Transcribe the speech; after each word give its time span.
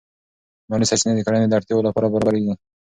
مالی 0.69 0.85
سرچینې 0.89 1.13
د 1.17 1.21
کورنۍ 1.25 1.47
د 1.49 1.53
اړتیاوو 1.59 1.85
لپاره 1.87 2.11
برابرېږي. 2.13 2.53